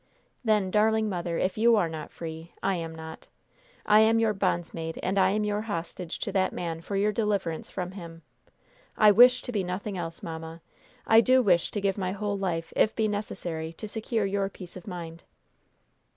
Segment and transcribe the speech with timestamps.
[0.43, 3.27] "Then, darling mother, if you are not free, I am not.
[3.85, 7.69] I am your bondsmaid, and I am your hostage to that man for your deliverance
[7.69, 8.23] from him.
[8.97, 10.63] I wish to be nothing else, mamma.
[11.05, 14.49] I do wish to give my whole life, if it be necessary, to secure your
[14.49, 15.23] peace of mind."